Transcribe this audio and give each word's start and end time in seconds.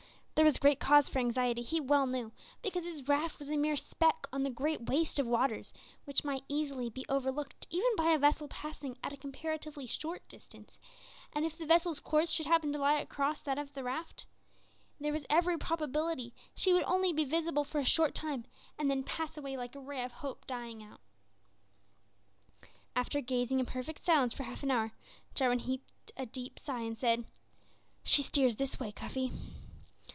There 0.33 0.45
was 0.45 0.57
great 0.57 0.79
cause 0.79 1.07
for 1.07 1.19
anxiety 1.19 1.61
he 1.61 1.79
well 1.79 2.07
knew, 2.07 2.31
because 2.63 2.83
his 2.83 3.07
raft 3.07 3.37
was 3.37 3.51
a 3.51 3.57
mere 3.57 3.75
speck 3.75 4.25
on 4.33 4.41
the 4.41 4.49
great 4.49 4.89
waste 4.89 5.19
of 5.19 5.27
waters 5.27 5.71
which 6.05 6.23
might 6.23 6.43
easily 6.47 6.89
be 6.89 7.05
overlooked 7.07 7.67
even 7.69 7.95
by 7.95 8.09
a 8.09 8.17
vessel 8.17 8.47
passing 8.47 8.97
at 9.03 9.13
a 9.13 9.17
comparatively 9.17 9.85
short 9.85 10.27
distance, 10.27 10.79
and 11.31 11.45
if 11.45 11.59
the 11.59 11.65
vessel's 11.67 11.99
course 11.99 12.31
should 12.31 12.47
happen 12.47 12.73
to 12.73 12.79
lie 12.79 12.99
across 12.99 13.39
that 13.41 13.59
of 13.59 13.75
the 13.75 13.83
raft, 13.83 14.25
there 14.99 15.13
was 15.13 15.27
every 15.29 15.59
probability 15.59 16.33
she 16.55 16.73
would 16.73 16.85
only 16.85 17.13
be 17.13 17.23
visible 17.23 17.63
for 17.63 17.77
a 17.79 17.85
short 17.85 18.15
time 18.15 18.43
and 18.79 18.89
then 18.89 19.03
pass 19.03 19.37
away 19.37 19.55
like 19.55 19.75
a 19.75 19.79
ray 19.79 20.03
of 20.03 20.11
hope 20.11 20.47
dying 20.47 20.81
out. 20.83 21.01
After 22.95 23.21
gazing 23.21 23.59
in 23.59 23.67
perfect 23.67 24.03
silence 24.05 24.33
for 24.33 24.41
half 24.41 24.63
an 24.63 24.71
hour, 24.71 24.93
Jarwin 25.35 25.59
heaved 25.59 25.83
a 26.17 26.25
deep 26.25 26.57
sigh 26.57 26.81
and 26.81 26.97
said 26.97 27.25
"She 28.03 28.23
steers 28.23 28.55
this 28.55 28.79
way, 28.79 28.91
Cuffy." 28.91 29.31